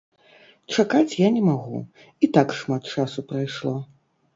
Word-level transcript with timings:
Чакаць 0.75 1.17
я 1.21 1.29
не 1.37 1.43
магу, 1.51 1.85
і 2.25 2.33
так 2.39 2.59
шмат 2.65 2.95
часу 2.99 3.19
прайшло. 3.33 3.81